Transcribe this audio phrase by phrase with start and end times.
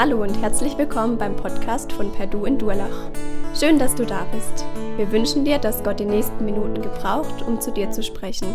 [0.00, 3.10] Hallo und herzlich willkommen beim Podcast von Perdu in Durlach.
[3.52, 4.64] Schön, dass du da bist.
[4.96, 8.54] Wir wünschen dir, dass Gott die nächsten Minuten gebraucht, um zu dir zu sprechen.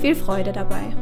[0.00, 0.94] Viel Freude dabei.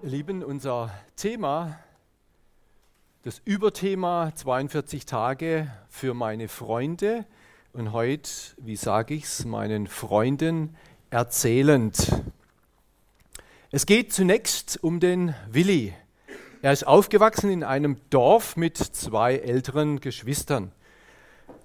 [0.00, 1.78] Lieben, unser Thema,
[3.24, 7.26] das Überthema 42 Tage für meine Freunde
[7.74, 10.74] und heute, wie sage ich es, meinen Freunden
[11.10, 12.22] erzählend.
[13.74, 15.94] Es geht zunächst um den Willi.
[16.60, 20.72] Er ist aufgewachsen in einem Dorf mit zwei älteren Geschwistern.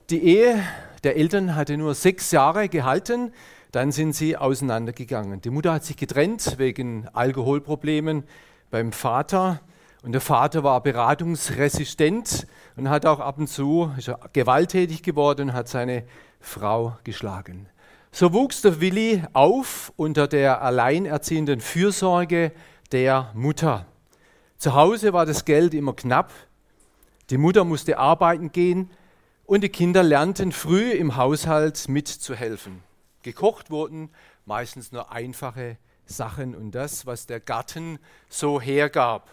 [0.10, 0.64] Die Ehe
[1.04, 3.34] der Eltern hatte nur sechs Jahre gehalten,
[3.74, 5.42] dann sind sie auseinandergegangen.
[5.42, 8.24] Die Mutter hat sich getrennt wegen Alkoholproblemen
[8.72, 9.60] beim Vater
[10.02, 13.92] und der Vater war beratungsresistent und hat auch ab und zu
[14.32, 16.06] gewalttätig geworden und hat seine
[16.40, 17.68] Frau geschlagen.
[18.12, 22.52] So wuchs der Willi auf unter der alleinerziehenden Fürsorge
[22.92, 23.86] der Mutter.
[24.58, 26.32] Zu Hause war das Geld immer knapp,
[27.30, 28.90] die Mutter musste arbeiten gehen
[29.46, 32.82] und die Kinder lernten früh im Haushalt mitzuhelfen.
[33.22, 34.10] Gekocht wurden
[34.46, 39.30] meistens nur einfache Sachen und das, was der Garten so hergab.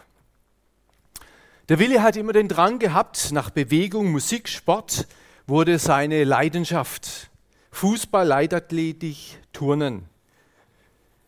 [1.69, 5.07] Der Willi hat immer den Drang gehabt nach Bewegung, Musik, Sport
[5.47, 7.31] wurde seine Leidenschaft.
[7.75, 9.17] Fußball, Leidathletik,
[9.51, 10.07] Turnen.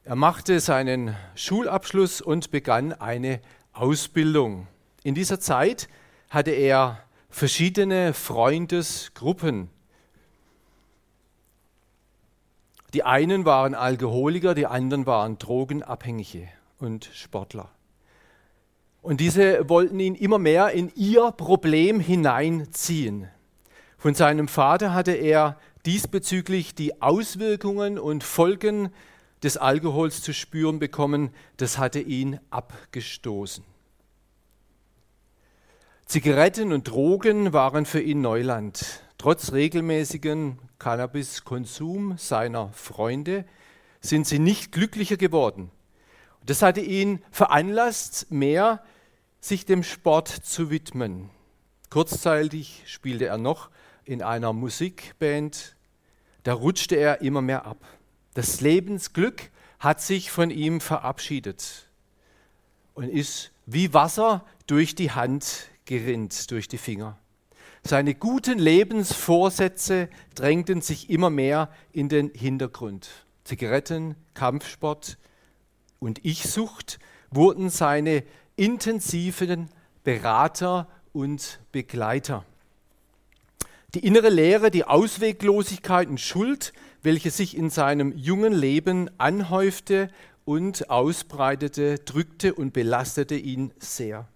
[0.05, 3.41] Er machte seinen Schulabschluss und begann eine
[3.73, 4.67] Ausbildung.
[5.03, 5.89] In dieser Zeit
[6.29, 9.69] hatte er verschiedene Freundesgruppen.
[12.93, 16.47] Die einen waren Alkoholiker, die anderen waren Drogenabhängige
[16.79, 17.67] und Sportler.
[19.01, 23.27] Und diese wollten ihn immer mehr in ihr Problem hineinziehen.
[23.97, 25.57] Von seinem Vater hatte er
[25.87, 28.89] diesbezüglich die Auswirkungen und Folgen
[29.41, 33.63] des Alkohols zu spüren bekommen, das hatte ihn abgestoßen.
[36.05, 39.01] Zigaretten und Drogen waren für ihn Neuland.
[39.17, 43.45] Trotz regelmäßigen Cannabiskonsum seiner Freunde
[44.01, 45.71] sind sie nicht glücklicher geworden.
[46.45, 48.83] Das hatte ihn veranlasst, mehr
[49.39, 51.29] sich dem Sport zu widmen.
[51.89, 53.69] Kurzzeitig spielte er noch
[54.03, 55.76] in einer Musikband
[56.47, 57.85] da rutschte er immer mehr ab.
[58.33, 61.89] Das Lebensglück hat sich von ihm verabschiedet
[62.93, 67.17] und ist wie Wasser durch die Hand gerinnt, durch die Finger.
[67.83, 73.09] Seine guten Lebensvorsätze drängten sich immer mehr in den Hintergrund.
[73.43, 75.17] Zigaretten, Kampfsport
[75.99, 76.99] und Ich-Sucht
[77.29, 78.23] wurden seine
[78.55, 79.69] intensiven
[80.05, 82.45] Berater und Begleiter.
[83.97, 86.71] Die innere Leere, die Ausweglosigkeit und Schuld,
[87.01, 90.09] welche sich in seinem jungen Leben anhäufte
[90.45, 94.27] und ausbreitete, drückte und belastete ihn sehr.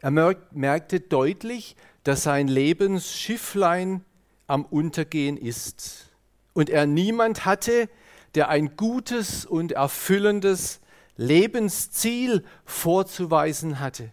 [0.00, 4.04] Er merkte deutlich, dass sein Lebensschifflein
[4.48, 6.10] am Untergehen ist
[6.52, 7.88] und er niemand hatte,
[8.34, 10.80] der ein gutes und erfüllendes
[11.16, 14.12] Lebensziel vorzuweisen hatte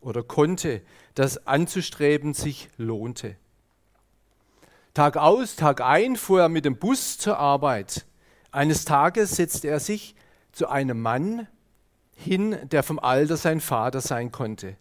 [0.00, 0.80] oder konnte,
[1.14, 3.36] das anzustreben sich lohnte.
[4.92, 8.06] Tag aus, Tag ein fuhr er mit dem Bus zur Arbeit.
[8.50, 10.16] Eines Tages setzte er sich
[10.50, 11.46] zu einem Mann
[12.16, 14.76] hin, der vom Alter sein Vater sein konnte.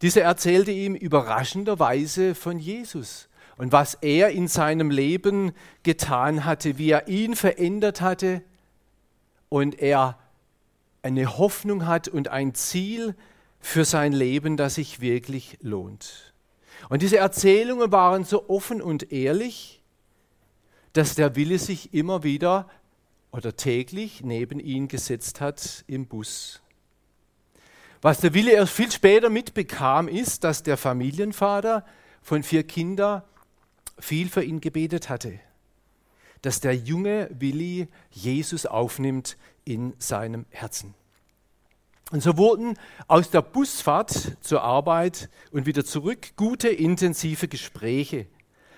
[0.00, 6.90] Dieser erzählte ihm überraschenderweise von Jesus und was er in seinem Leben getan hatte, wie
[6.90, 8.42] er ihn verändert hatte
[9.50, 10.18] und er
[11.02, 13.14] eine Hoffnung hat und ein Ziel
[13.60, 16.25] für sein Leben, das sich wirklich lohnt.
[16.88, 19.82] Und diese Erzählungen waren so offen und ehrlich,
[20.92, 22.68] dass der Wille sich immer wieder
[23.32, 26.62] oder täglich neben ihn gesetzt hat im Bus.
[28.02, 31.84] Was der Wille erst viel später mitbekam, ist, dass der Familienvater
[32.22, 33.22] von vier Kindern
[33.98, 35.40] viel für ihn gebetet hatte.
[36.42, 40.94] Dass der junge Willi Jesus aufnimmt in seinem Herzen.
[42.12, 48.26] Und so wurden aus der Busfahrt zur Arbeit und wieder zurück gute, intensive Gespräche.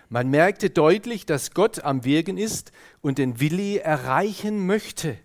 [0.09, 2.73] Man merkte deutlich, dass Gott am Wirken ist
[3.03, 5.19] und den Willi erreichen möchte.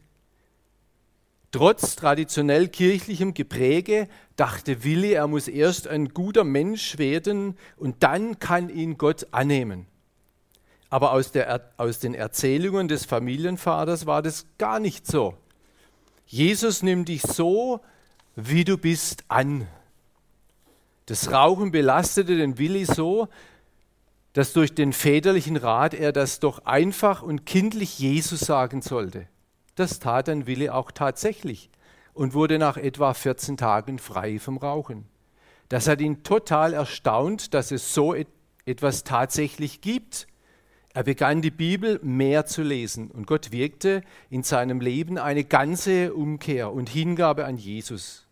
[1.52, 8.40] Trotz traditionell kirchlichem Gepräge dachte Willi, er muss erst ein guter Mensch werden und dann
[8.40, 9.86] kann ihn Gott annehmen.
[10.90, 15.38] Aber aus, der, aus den Erzählungen des Familienvaters war das gar nicht so.
[16.26, 17.82] Jesus nimmt dich so,
[18.36, 19.68] wie du bist, an.
[21.06, 23.28] Das Rauchen belastete den Willi so,
[24.34, 29.28] dass durch den väterlichen Rat er das doch einfach und kindlich Jesus sagen sollte.
[29.76, 31.70] Das tat dann Willi auch tatsächlich.
[32.14, 35.06] und wurde nach etwa 14 Tagen frei vom Rauchen.
[35.70, 38.16] Das hat ihn total erstaunt, dass es so
[38.66, 40.28] etwas tatsächlich gibt.
[40.96, 46.14] Er begann die Bibel mehr zu lesen und Gott wirkte in seinem Leben eine ganze
[46.14, 48.28] Umkehr und Hingabe an Jesus.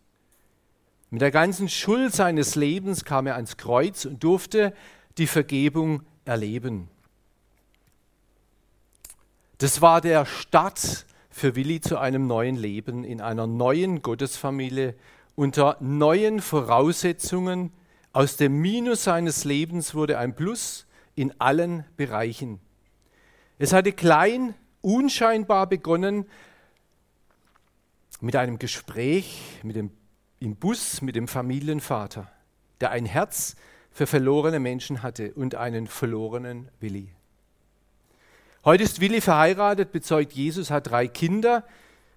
[1.10, 4.72] Mit der ganzen Schuld seines Lebens kam er ans Kreuz und durfte
[5.18, 6.88] die Vergebung erleben.
[9.58, 14.94] Das war der Start für Willi zu einem neuen Leben in einer neuen Gottesfamilie
[15.34, 17.72] unter neuen Voraussetzungen.
[18.12, 22.60] Aus dem Minus seines Lebens wurde ein Plus in allen Bereichen.
[23.58, 26.26] Es hatte klein, unscheinbar begonnen
[28.20, 29.90] mit einem Gespräch mit dem,
[30.38, 32.30] im Bus mit dem Familienvater,
[32.80, 33.56] der ein Herz
[33.90, 37.12] für verlorene Menschen hatte und einen verlorenen Willi.
[38.64, 41.64] Heute ist Willi verheiratet, bezeugt Jesus, hat drei Kinder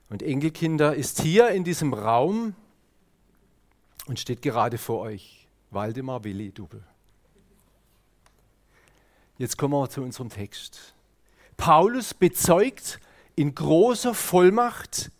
[0.10, 2.54] und Enkelkinder, ist hier in diesem Raum
[4.06, 5.48] und steht gerade vor euch.
[5.72, 6.84] Waldemar Willi Dubel.
[9.38, 10.94] Jetzt kommen wir zu unserem Text.
[11.58, 13.00] Paulus bezeugt
[13.36, 15.12] in großer Vollmacht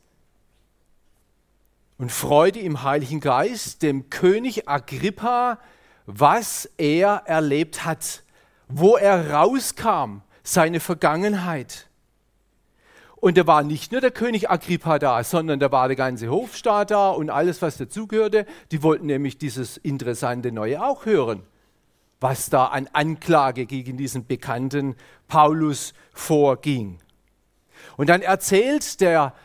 [1.97, 5.59] und Freude im Heiligen Geist dem König Agrippa,
[6.06, 8.23] was er erlebt hat,
[8.69, 11.88] wo er rauskam, seine Vergangenheit.
[13.17, 16.91] Und da war nicht nur der König Agrippa da, sondern da war der ganze Hofstaat
[16.91, 18.45] da und alles, was dazugehörte.
[18.71, 21.44] Die wollten nämlich dieses interessante Neue auch hören,
[22.27, 24.95] was da an Anklage gegen diesen bekannten
[25.27, 26.98] Paulus vorging.
[27.98, 29.36] Und dann erzählt der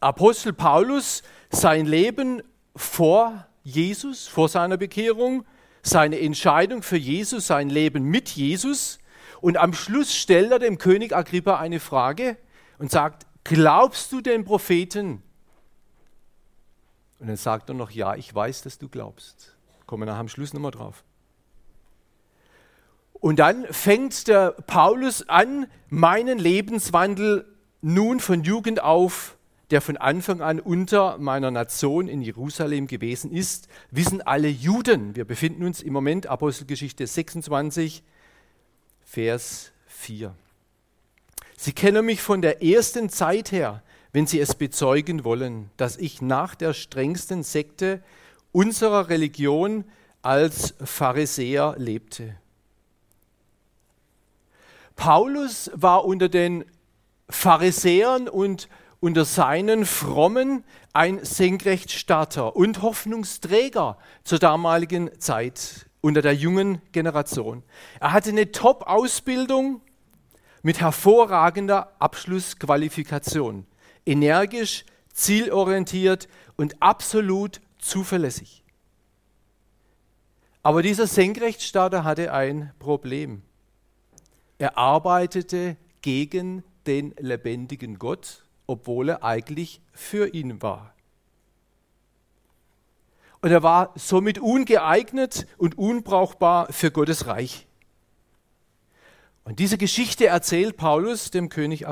[0.00, 2.42] Apostel Paulus sein Leben
[2.74, 5.44] vor Jesus, vor seiner Bekehrung,
[5.82, 8.98] seine Entscheidung für Jesus, sein Leben mit Jesus.
[9.40, 12.36] Und am Schluss stellt er dem König Agrippa eine Frage
[12.78, 15.22] und sagt, glaubst du den Propheten?
[17.20, 19.56] Und dann sagt er noch, ja, ich weiß, dass du glaubst.
[19.86, 21.04] Kommen wir nachher am Schluss nochmal drauf.
[23.20, 27.46] Und dann fängt der Paulus an, meinen Lebenswandel
[27.80, 29.36] nun von Jugend auf,
[29.70, 35.14] der von Anfang an unter meiner Nation in Jerusalem gewesen ist, wissen alle Juden.
[35.14, 38.02] Wir befinden uns im Moment Apostelgeschichte 26,
[39.04, 40.34] Vers 4.
[41.56, 43.82] Sie kennen mich von der ersten Zeit her,
[44.12, 48.02] wenn Sie es bezeugen wollen, dass ich nach der strengsten Sekte
[48.52, 49.84] unserer Religion
[50.22, 52.36] als Pharisäer lebte.
[54.98, 56.64] Paulus war unter den
[57.30, 58.68] Pharisäern und
[58.98, 67.62] unter seinen Frommen ein Senkrechtstarter und Hoffnungsträger zur damaligen Zeit unter der jungen Generation.
[68.00, 69.82] Er hatte eine Top-Ausbildung
[70.62, 73.68] mit hervorragender Abschlussqualifikation,
[74.04, 78.64] energisch, zielorientiert und absolut zuverlässig.
[80.64, 83.42] Aber dieser Senkrechtstarter hatte ein Problem.
[84.58, 90.94] Er arbeitete gegen den lebendigen Gott, obwohl er eigentlich für ihn war.
[93.40, 97.68] Und er war somit ungeeignet und unbrauchbar für Gottes Reich.
[99.44, 101.86] Und diese Geschichte erzählt Paulus dem König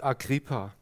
[0.00, 0.72] Agrippa.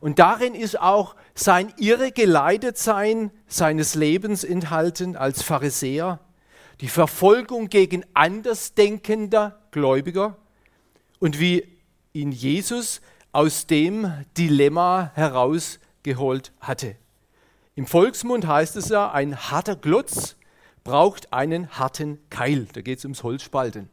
[0.00, 6.20] Und darin ist auch sein Irregeleitetsein seines Lebens enthalten als Pharisäer,
[6.80, 10.36] die Verfolgung gegen andersdenkender Gläubiger
[11.18, 11.66] und wie
[12.12, 13.00] ihn Jesus
[13.32, 16.96] aus dem Dilemma herausgeholt hatte.
[17.76, 20.36] Im Volksmund heißt es ja, ein harter Glotz
[20.82, 22.66] braucht einen harten Keil.
[22.72, 23.88] Da geht es ums Holzspalten.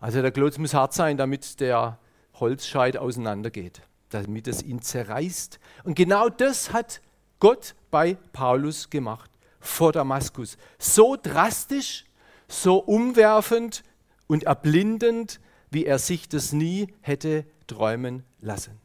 [0.00, 1.98] Also der Klotz muss hart sein, damit der
[2.34, 5.58] Holzscheit auseinandergeht, damit es ihn zerreißt.
[5.84, 7.00] Und genau das hat
[7.40, 9.30] Gott bei Paulus gemacht
[9.60, 10.56] vor Damaskus.
[10.78, 12.04] So drastisch,
[12.48, 13.82] so umwerfend
[14.26, 15.40] und erblindend,
[15.70, 18.80] wie er sich das nie hätte träumen lassen.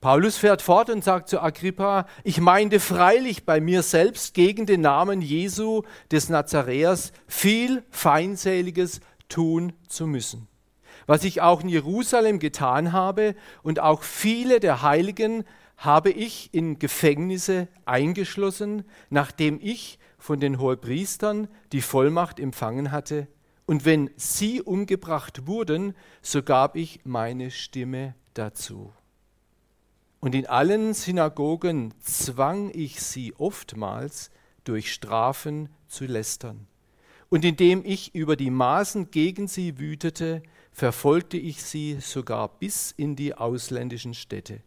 [0.00, 4.80] Paulus fährt fort und sagt zu Agrippa, ich meinte freilich bei mir selbst gegen den
[4.80, 10.46] Namen Jesu des Nazaräers viel Feindseliges tun zu müssen.
[11.06, 15.44] Was ich auch in Jerusalem getan habe und auch viele der Heiligen
[15.78, 23.28] habe ich in Gefängnisse eingeschlossen, nachdem ich von den Hohepriestern die Vollmacht empfangen hatte.
[23.64, 28.92] Und wenn sie umgebracht wurden, so gab ich meine Stimme dazu.
[30.20, 34.30] Und in allen Synagogen zwang ich sie oftmals
[34.64, 36.66] durch Strafen zu lästern.
[37.28, 40.42] Und indem ich über die Maßen gegen sie wütete,
[40.72, 44.62] verfolgte ich sie sogar bis in die ausländischen Städte.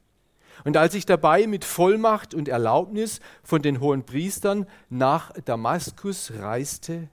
[0.63, 7.09] Und als ich dabei mit Vollmacht und Erlaubnis von den hohen Priestern nach Damaskus reiste,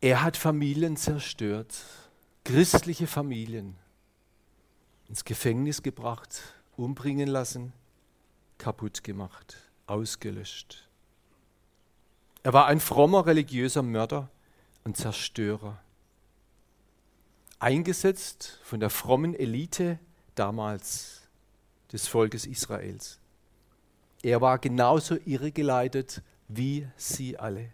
[0.00, 1.74] er hat Familien zerstört,
[2.44, 3.76] christliche Familien
[5.08, 6.42] ins Gefängnis gebracht,
[6.76, 7.72] umbringen lassen,
[8.58, 9.56] kaputt gemacht,
[9.86, 10.88] ausgelöscht.
[12.42, 14.28] Er war ein frommer religiöser Mörder
[14.84, 15.80] und Zerstörer,
[17.58, 19.98] eingesetzt von der frommen Elite
[20.34, 21.22] damals
[21.92, 23.18] des Volkes Israels.
[24.22, 27.70] Er war genauso irregeleitet wie sie alle.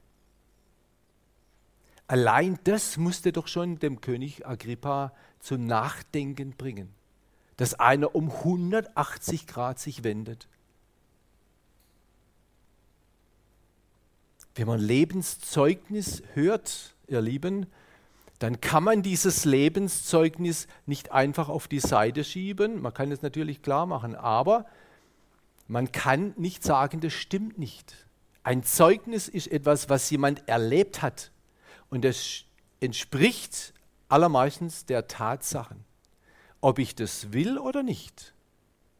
[2.06, 6.94] Allein das musste doch schon dem König Agrippa zum Nachdenken bringen
[7.60, 10.48] dass einer um 180 Grad sich wendet.
[14.60, 17.64] Wenn man Lebenszeugnis hört, ihr Lieben,
[18.40, 22.82] dann kann man dieses Lebenszeugnis nicht einfach auf die Seite schieben.
[22.82, 24.66] Man kann es natürlich klar machen, aber
[25.66, 28.06] man kann nicht sagen, das stimmt nicht.
[28.42, 31.30] Ein Zeugnis ist etwas, was jemand erlebt hat
[31.88, 32.44] und es
[32.80, 33.72] entspricht
[34.10, 35.86] allermeistens der Tatsachen
[36.60, 38.34] ob ich das will oder nicht.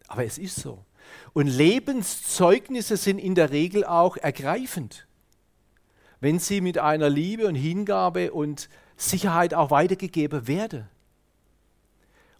[0.09, 0.87] Aber es ist so.
[1.35, 5.07] Und Lebenszeugnisse sind in der Regel auch ergreifend,
[6.21, 10.89] wenn sie mit einer Liebe und Hingabe und Sicherheit auch weitergegeben werden.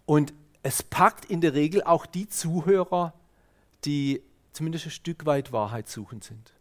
[0.05, 0.33] Und
[0.63, 3.13] es packt in der Regel auch die Zuhörer,
[3.85, 4.21] die
[4.53, 6.53] zumindest ein Stück weit Wahrheit suchend sind.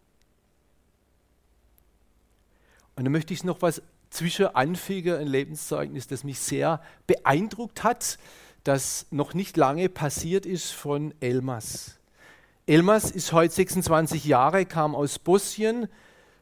[2.97, 8.19] Und dann möchte ich noch was zwischen anfügen, ein Lebenszeugnis, das mich sehr beeindruckt hat
[8.65, 11.97] das noch nicht lange passiert ist von Elmas.
[12.67, 15.89] Elmas ist heute 26 Jahre, kam aus Bosnien,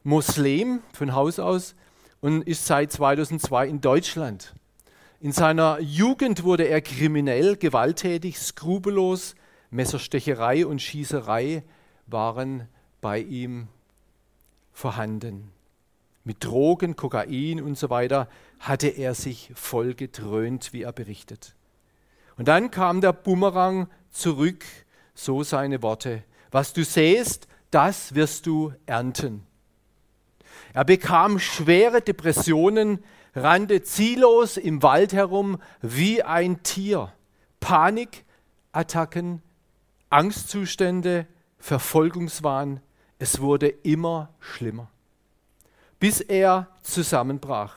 [0.03, 1.75] Moslem von Haus aus
[2.21, 4.53] und ist seit 2002 in Deutschland.
[5.19, 9.35] In seiner Jugend wurde er kriminell, gewalttätig, skrupellos.
[9.71, 11.63] Messerstecherei und Schießerei
[12.07, 12.67] waren
[13.01, 13.67] bei ihm
[14.71, 15.51] vorhanden.
[16.23, 18.29] Mit Drogen, Kokain und so weiter
[18.59, 21.55] hatte er sich voll gedröhnt, wie er berichtet.
[22.37, 24.63] Und dann kam der Bumerang zurück,
[25.13, 26.23] so seine Worte.
[26.51, 29.45] Was du säst, das wirst du ernten.
[30.79, 33.03] Er bekam schwere Depressionen,
[33.35, 37.11] rannte ziellos im Wald herum wie ein Tier.
[37.59, 39.41] Panikattacken,
[40.09, 42.79] Angstzustände, Verfolgungswahn.
[43.17, 44.89] Es wurde immer schlimmer,
[45.99, 47.75] bis er zusammenbrach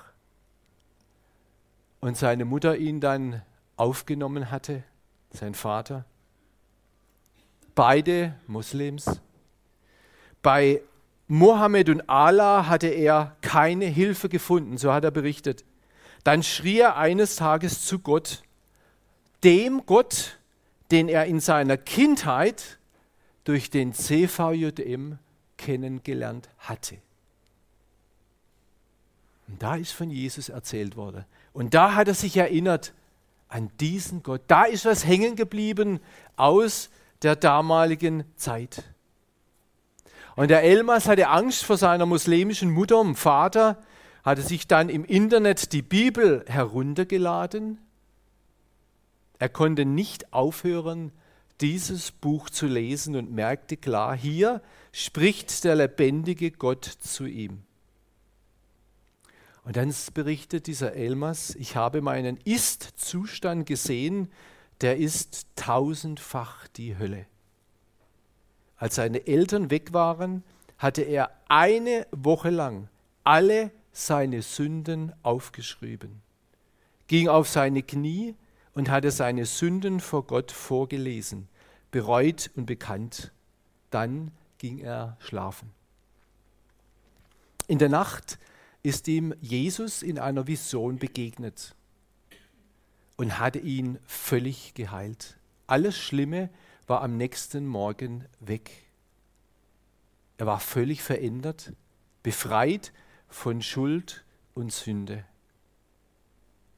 [1.99, 3.42] und seine Mutter ihn dann
[3.75, 4.85] aufgenommen hatte,
[5.32, 6.04] sein Vater.
[7.75, 9.21] Beide Muslims.
[10.40, 10.82] Bei
[11.29, 15.64] Mohammed und Allah hatte er keine Hilfe gefunden, so hat er berichtet.
[16.25, 18.43] Dann schrie er eines Tages zu Gott,
[19.43, 20.38] dem Gott,
[20.91, 22.79] den er in seiner Kindheit
[23.45, 25.19] durch den CVJM
[25.57, 26.99] kennengelernt hatte.
[29.49, 31.25] Und da ist von Jesus erzählt worden.
[31.52, 32.95] Und da hat er sich erinnert,
[33.49, 34.43] an diesen Gott.
[34.47, 36.00] Da ist was hängen geblieben
[36.37, 36.88] aus
[37.23, 38.83] der damaligen Zeit.
[40.34, 43.78] Und der Elmas hatte Angst vor seiner muslimischen Mutter und Vater,
[44.24, 47.78] hatte sich dann im Internet die Bibel heruntergeladen.
[49.38, 51.12] Er konnte nicht aufhören,
[51.60, 57.62] dieses Buch zu lesen und merkte klar, hier spricht der lebendige Gott zu ihm.
[59.64, 64.28] Und dann berichtet dieser Elmas, ich habe meinen Ist-Zustand gesehen,
[64.80, 67.26] der ist tausendfach die Hölle.
[68.82, 70.42] Als seine Eltern weg waren,
[70.76, 72.88] hatte er eine Woche lang
[73.22, 76.20] alle seine Sünden aufgeschrieben,
[77.06, 78.34] ging auf seine Knie
[78.74, 81.46] und hatte seine Sünden vor Gott vorgelesen,
[81.92, 83.30] bereut und bekannt.
[83.90, 85.70] Dann ging er schlafen.
[87.68, 88.36] In der Nacht
[88.82, 91.76] ist ihm Jesus in einer Vision begegnet
[93.16, 95.36] und hatte ihn völlig geheilt.
[95.68, 96.50] Alles Schlimme
[96.86, 98.70] war am nächsten Morgen weg.
[100.38, 101.72] Er war völlig verändert,
[102.22, 102.92] befreit
[103.28, 104.24] von Schuld
[104.54, 105.24] und Sünde.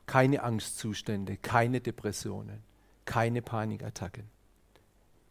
[0.07, 2.63] Keine Angstzustände, keine Depressionen,
[3.05, 4.25] keine Panikattacken.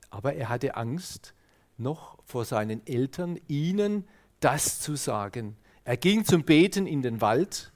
[0.10, 1.34] Aber er hatte Angst
[1.78, 4.08] noch vor seinen Eltern, ihnen
[4.40, 7.72] das zu sagen, er ging zum Beten in den Wald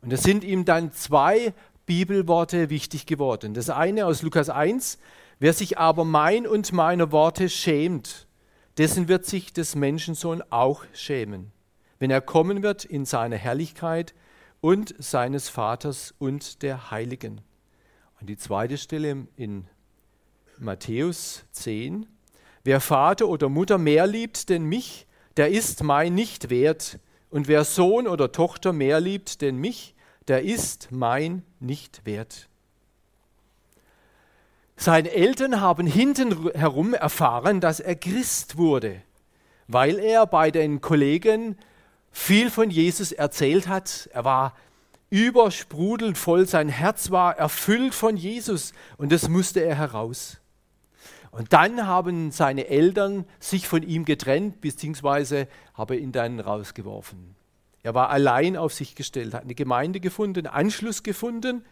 [0.00, 1.52] und da sind ihm dann zwei
[1.86, 3.52] Bibelworte wichtig geworden.
[3.52, 4.98] Das eine aus Lukas 1,
[5.40, 8.28] wer sich aber mein und meiner Worte schämt,
[8.78, 11.50] dessen wird sich des Menschensohn auch schämen,
[11.98, 14.14] wenn er kommen wird in seiner Herrlichkeit
[14.60, 17.40] und seines Vaters und der Heiligen.
[18.20, 19.66] Und die zweite Stelle in
[20.58, 22.06] Matthäus 10.
[22.64, 25.06] Wer Vater oder Mutter mehr liebt denn mich,
[25.38, 26.98] der ist mein nicht wert.
[27.30, 29.94] Und wer Sohn oder Tochter mehr liebt denn mich,
[30.28, 32.49] der ist mein nicht wert.
[34.82, 39.02] Seine Eltern haben hintenherum erfahren, dass er Christ wurde,
[39.68, 41.58] weil er bei den Kollegen
[42.10, 44.08] viel von Jesus erzählt hat.
[44.14, 44.56] Er war
[45.10, 50.38] übersprudelnd voll, sein Herz war erfüllt von Jesus und das musste er heraus.
[51.30, 57.36] Und dann haben seine Eltern sich von ihm getrennt, beziehungsweise haben ihn dann rausgeworfen.
[57.82, 61.66] Er war allein auf sich gestellt, hat eine Gemeinde gefunden, Anschluss gefunden.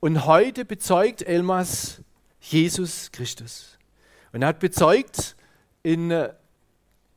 [0.00, 2.02] Und heute bezeugt Elmas
[2.40, 3.78] Jesus Christus.
[4.32, 5.36] Und er hat bezeugt,
[5.82, 6.32] in äh,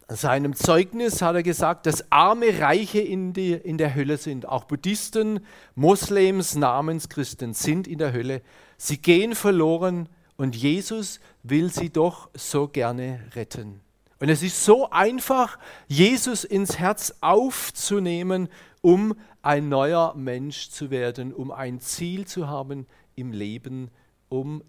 [0.08, 4.48] seinem Zeugnis hat er gesagt, dass arme Reiche in, die, in der Hölle sind.
[4.48, 8.42] Auch Buddhisten, Moslems, Namenschristen sind in der Hölle.
[8.78, 13.82] Sie gehen verloren und Jesus will sie doch so gerne retten.
[14.20, 18.50] Und es ist so einfach, Jesus ins Herz aufzunehmen,
[18.82, 23.90] um ein neuer Mensch zu werden, um ein Ziel zu haben im Leben,
[24.30, 24.64] um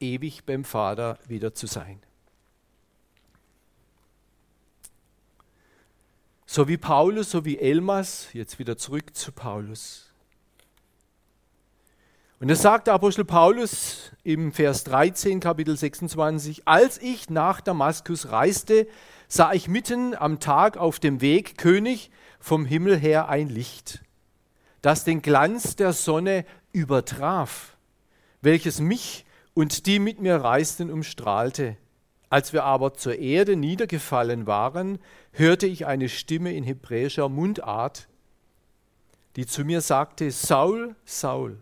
[0.00, 2.00] ewig beim Vater wieder zu sein.
[6.46, 10.10] So wie Paulus, so wie Elmas, jetzt wieder zurück zu Paulus.
[12.40, 18.30] Und das sagt der Apostel Paulus im Vers 13, Kapitel 26, als ich nach Damaskus
[18.32, 18.88] reiste,
[19.28, 24.02] sah ich mitten am Tag auf dem Weg König vom Himmel her ein Licht,
[24.82, 27.76] das den Glanz der Sonne übertraf,
[28.40, 31.76] welches mich und die mit mir reisten umstrahlte.
[32.28, 34.98] Als wir aber zur Erde niedergefallen waren,
[35.32, 38.08] hörte ich eine Stimme in hebräischer Mundart,
[39.36, 41.58] die zu mir sagte, Saul, Saul,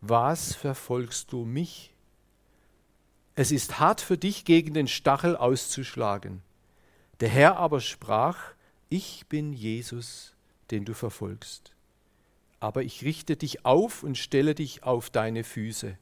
[0.00, 1.94] was verfolgst du mich?
[3.34, 6.42] Es ist hart für dich, gegen den Stachel auszuschlagen.
[7.20, 8.38] Der Herr aber sprach,
[8.88, 10.34] ich bin Jesus,
[10.70, 11.72] den du verfolgst.
[12.60, 15.96] Aber ich richte dich auf und stelle dich auf deine Füße.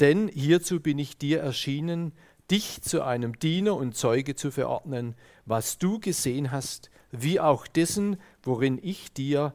[0.00, 2.12] Denn hierzu bin ich dir erschienen,
[2.50, 8.16] dich zu einem Diener und Zeuge zu verordnen, was du gesehen hast, wie auch dessen,
[8.42, 9.54] worin ich dir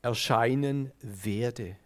[0.00, 1.76] erscheinen werde.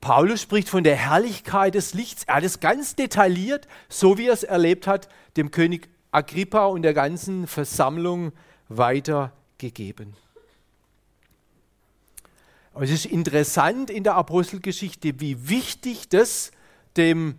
[0.00, 2.24] Paulus spricht von der Herrlichkeit des Lichts.
[2.24, 6.82] Er hat es ganz detailliert, so wie er es erlebt hat, dem König Agrippa und
[6.82, 8.32] der ganzen Versammlung
[8.68, 10.14] weitergegeben.
[12.74, 16.50] Und es ist interessant in der Apostelgeschichte, wie wichtig das
[16.96, 17.36] dem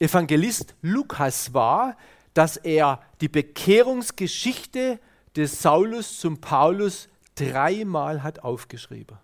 [0.00, 1.96] Evangelist Lukas war,
[2.34, 4.98] dass er die Bekehrungsgeschichte
[5.36, 9.16] des Saulus zum Paulus dreimal hat aufgeschrieben.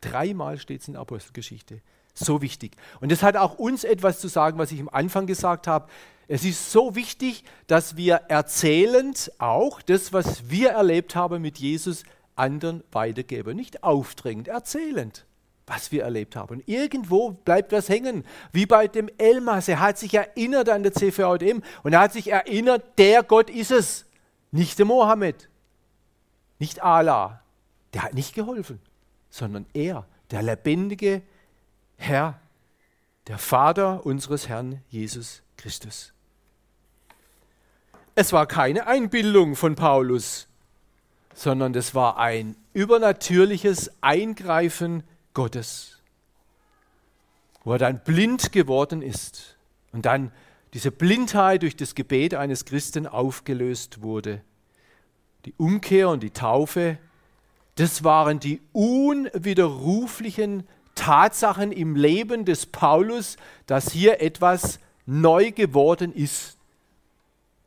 [0.00, 1.80] Dreimal steht es in der Apostelgeschichte.
[2.14, 2.76] So wichtig.
[3.00, 5.88] Und das hat auch uns etwas zu sagen, was ich am Anfang gesagt habe.
[6.28, 12.04] Es ist so wichtig, dass wir erzählend auch das, was wir erlebt haben mit Jesus,
[12.42, 13.56] anderen weitergeben.
[13.56, 15.24] Nicht aufdrängend, erzählend,
[15.66, 16.56] was wir erlebt haben.
[16.56, 19.68] Und irgendwo bleibt was hängen, wie bei dem Elmas.
[19.68, 23.70] Er hat sich erinnert an der CVDM und er hat sich erinnert, der Gott ist
[23.70, 24.06] es,
[24.50, 25.48] nicht der Mohammed,
[26.58, 27.42] nicht Allah.
[27.94, 28.80] Der hat nicht geholfen,
[29.30, 31.22] sondern er, der lebendige
[31.96, 32.40] Herr,
[33.28, 36.12] der Vater unseres Herrn Jesus Christus.
[38.14, 40.48] Es war keine Einbildung von Paulus,
[41.34, 45.02] sondern es war ein übernatürliches Eingreifen
[45.34, 46.00] Gottes,
[47.64, 49.56] wo er dann blind geworden ist
[49.92, 50.32] und dann
[50.74, 54.40] diese Blindheit durch das Gebet eines Christen aufgelöst wurde.
[55.44, 56.98] Die Umkehr und die Taufe,
[57.74, 66.56] das waren die unwiderruflichen Tatsachen im Leben des Paulus, dass hier etwas neu geworden ist.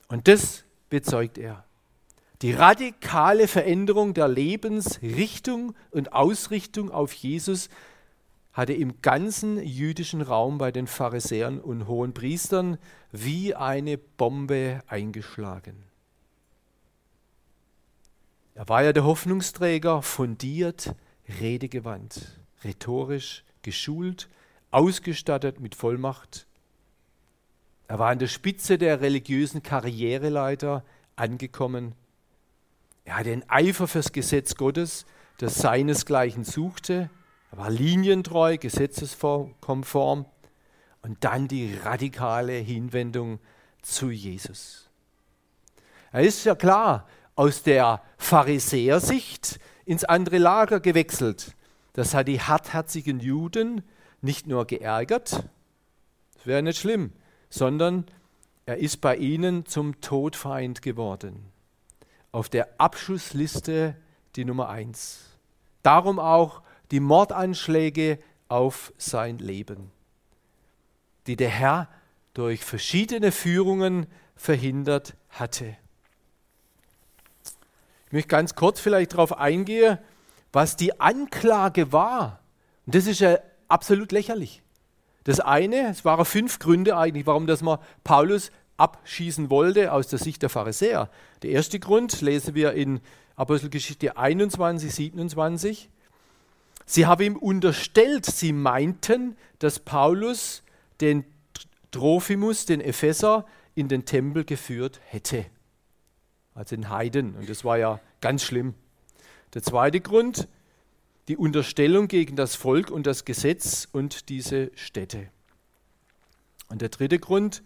[0.07, 1.64] Und das bezeugt er.
[2.45, 7.69] Die radikale Veränderung der Lebensrichtung und Ausrichtung auf Jesus
[8.53, 12.77] hatte im ganzen jüdischen Raum bei den Pharisäern und hohen Priestern
[13.11, 15.85] wie eine Bombe eingeschlagen.
[18.53, 20.93] Er war ja der Hoffnungsträger, fundiert,
[21.39, 24.29] redegewandt rhetorisch geschult,
[24.69, 26.45] ausgestattet mit Vollmacht.
[27.87, 30.83] Er war an der Spitze der religiösen Karriereleiter
[31.15, 31.95] angekommen.
[33.05, 35.05] Er hatte einen Eifer fürs Gesetz Gottes,
[35.37, 37.09] das seinesgleichen suchte.
[37.51, 40.25] Er war linientreu, gesetzeskonform.
[41.01, 43.39] Und dann die radikale Hinwendung
[43.83, 44.89] zu Jesus.
[46.11, 51.55] Er ist ja klar aus der Pharisäersicht ins andere Lager gewechselt.
[51.93, 53.83] Das hat die hartherzigen Juden
[54.21, 55.43] nicht nur geärgert,
[56.33, 57.13] das wäre nicht schlimm,
[57.49, 58.05] sondern
[58.65, 61.51] er ist bei ihnen zum Todfeind geworden.
[62.35, 63.95] Auf der Abschussliste
[64.35, 65.21] die Nummer eins.
[65.83, 68.19] Darum auch die Mordanschläge
[68.49, 69.89] auf sein Leben,
[71.27, 71.87] die der Herr
[72.33, 75.77] durch verschiedene Führungen verhindert hatte.
[78.07, 79.97] Ich möchte ganz kurz vielleicht darauf eingehen,
[80.51, 82.41] was die Anklage war.
[82.85, 83.37] Und das ist ja
[83.69, 84.61] absolut lächerlich.
[85.23, 90.19] Das eine, es waren fünf Gründe eigentlich, warum das man Paulus abschießen wollte aus der
[90.19, 91.09] Sicht der Pharisäer.
[91.43, 92.99] Der erste Grund lesen wir in
[93.35, 95.89] Apostelgeschichte 21, 27.
[96.85, 100.63] Sie haben ihm unterstellt, sie meinten, dass Paulus
[101.01, 101.25] den
[101.91, 105.45] Trophimus, den Epheser, in den Tempel geführt hätte.
[106.53, 107.35] Also den Heiden.
[107.35, 108.73] Und das war ja ganz schlimm.
[109.53, 110.47] Der zweite Grund,
[111.27, 115.29] die Unterstellung gegen das Volk und das Gesetz und diese Städte.
[116.69, 117.63] Und der dritte Grund,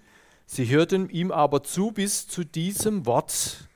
[0.49, 3.67] sie hörten ihm aber zu bis zu diesem Wort.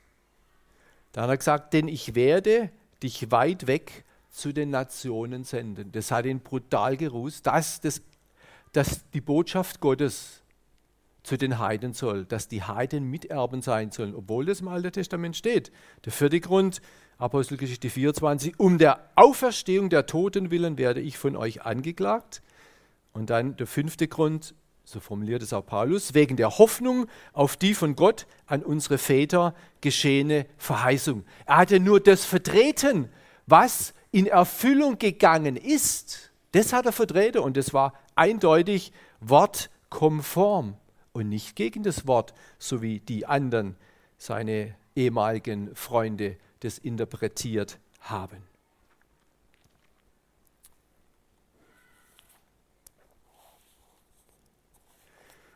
[1.12, 2.70] Da hat er gesagt, denn ich werde
[3.02, 5.92] dich weit weg zu den Nationen senden.
[5.92, 8.02] Das hat ihn brutal gerußt, dass, das,
[8.72, 10.42] dass die Botschaft Gottes
[11.22, 15.36] zu den Heiden soll, dass die Heiden Miterben sein sollen, obwohl das im Alten Testament
[15.36, 15.70] steht.
[16.04, 16.82] Der vierte Grund,
[17.18, 22.42] Apostelgeschichte 24, um der Auferstehung der Toten willen werde ich von euch angeklagt.
[23.12, 27.74] Und dann der fünfte Grund, so formuliert es auch Paulus, wegen der Hoffnung auf die
[27.74, 31.24] von Gott an unsere Väter geschehene Verheißung.
[31.46, 33.08] Er hatte nur das vertreten,
[33.46, 36.32] was in Erfüllung gegangen ist.
[36.52, 40.76] Das hat er vertreten und das war eindeutig wortkonform
[41.12, 43.76] und nicht gegen das Wort, so wie die anderen,
[44.18, 48.53] seine ehemaligen Freunde, das interpretiert haben.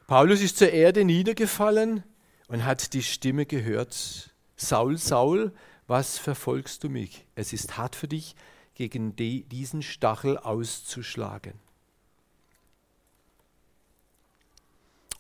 [0.09, 2.03] Paulus ist zur Erde niedergefallen
[2.49, 5.53] und hat die Stimme gehört, Saul, Saul,
[5.87, 7.27] was verfolgst du mich?
[7.35, 8.35] Es ist hart für dich,
[8.75, 11.53] gegen die, diesen Stachel auszuschlagen.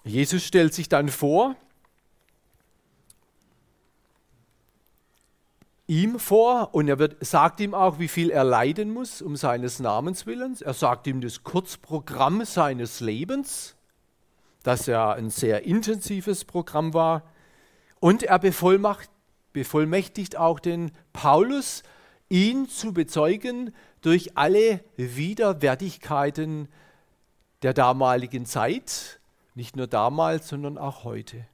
[0.04, 1.54] Jesus stellt sich dann vor,
[5.86, 9.80] ihm vor und er wird, sagt ihm auch, wie viel er leiden muss um seines
[9.80, 10.62] Namens willens.
[10.62, 13.74] Er sagt ihm das Kurzprogramm seines Lebens,
[14.68, 17.22] das ja ein sehr intensives Programm war.
[18.00, 21.82] Und er bevollmächtigt auch den Paulus,
[22.28, 26.68] ihn zu bezeugen durch alle Widerwärtigkeiten
[27.62, 29.20] der damaligen Zeit,
[29.54, 31.46] nicht nur damals, sondern auch heute.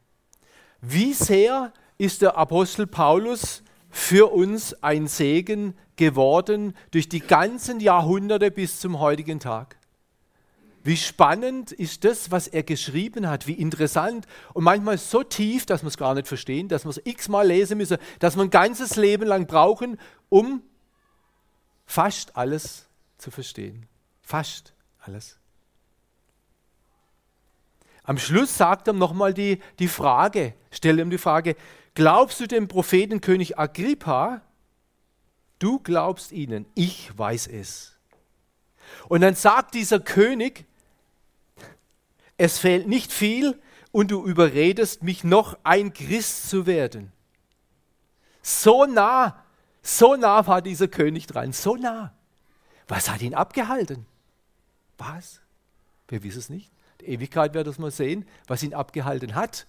[0.81, 8.51] Wie sehr ist der Apostel Paulus für uns ein Segen geworden durch die ganzen Jahrhunderte
[8.51, 9.77] bis zum heutigen Tag.
[10.85, 15.83] Wie spannend ist das, was er geschrieben hat, wie interessant und manchmal so tief, dass
[15.83, 18.95] wir es gar nicht verstehen, dass wir es x-mal lesen müssen, dass wir ein ganzes
[18.97, 20.63] Leben lang brauchen, um
[21.87, 22.87] fast alles
[23.19, 23.87] zu verstehen.
[24.23, 25.39] Fast alles.
[28.05, 31.57] Am Schluss sagt er nochmal die, die Frage, stellt ihm die Frage,
[31.95, 34.43] Glaubst du dem Propheten König Agrippa?
[35.61, 37.97] Du glaubst ihnen, ich weiß es.
[39.09, 40.67] Und dann sagt dieser König,
[42.37, 43.61] es fehlt nicht viel
[43.93, 47.13] und du überredest mich noch ein Christ zu werden.
[48.43, 49.43] So nah,
[49.83, 52.13] so nah war dieser König dran, so nah.
[52.89, 54.07] Was hat ihn abgehalten?
[54.99, 55.41] Was?
[56.09, 56.73] Wir wissen es nicht.
[57.01, 59.67] Die Ewigkeit wird das mal sehen, was ihn abgehalten hat.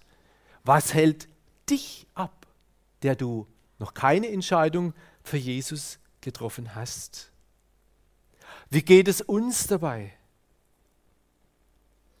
[0.64, 1.28] Was hält
[1.70, 2.46] dich ab,
[3.02, 3.46] der du
[3.78, 7.30] noch keine Entscheidung für Jesus getroffen hast?
[8.70, 10.15] Wie geht es uns dabei?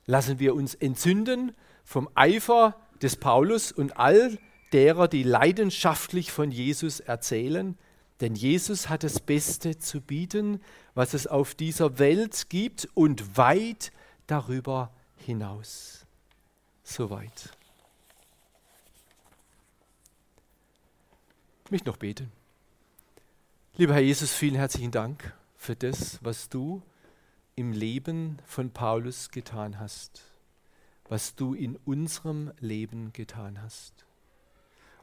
[0.06, 4.38] Lassen wir uns entzünden vom Eifer des Paulus und all
[4.72, 7.76] derer, die leidenschaftlich von Jesus erzählen?
[8.20, 10.60] Denn Jesus hat das Beste zu bieten,
[10.94, 13.92] was es auf dieser Welt gibt und weit
[14.26, 16.06] darüber hinaus.
[16.82, 17.50] Soweit.
[21.64, 22.30] Ich möchte noch beten.
[23.76, 26.80] Lieber Herr Jesus, vielen herzlichen Dank für das, was du
[27.56, 30.22] im Leben von Paulus getan hast,
[31.08, 34.04] was du in unserem Leben getan hast.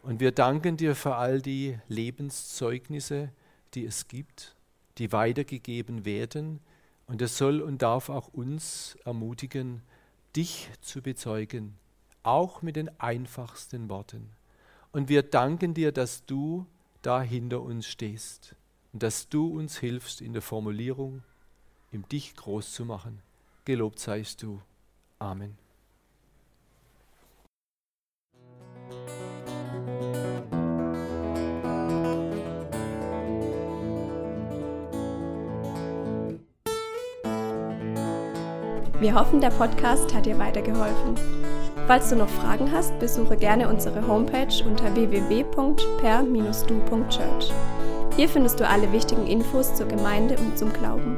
[0.03, 3.31] Und wir danken dir für all die Lebenszeugnisse,
[3.73, 4.55] die es gibt,
[4.99, 6.59] die weitergegeben werden.
[7.07, 9.81] Und es soll und darf auch uns ermutigen,
[10.35, 11.75] dich zu bezeugen,
[12.21, 14.29] auch mit den einfachsten Worten
[14.91, 16.67] Und wir danken dir, dass du
[17.01, 18.55] da hinter uns stehst
[18.91, 21.23] und dass du uns hilfst in der Formulierung,
[21.93, 23.19] ihm dich groß zu machen.
[23.65, 24.61] Gelobt seist du.
[25.19, 25.57] Amen.
[38.99, 41.17] Wir hoffen, der Podcast hat dir weitergeholfen.
[41.87, 47.51] Falls du noch Fragen hast, besuche gerne unsere Homepage unter www.per-du.church.
[48.15, 51.17] Hier findest du alle wichtigen Infos zur Gemeinde und zum Glauben.